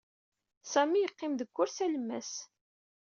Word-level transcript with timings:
Sami 0.71 0.99
iqqim 1.03 1.33
deg 1.37 1.49
kursi 1.55 1.81
alemmas. 1.85 2.31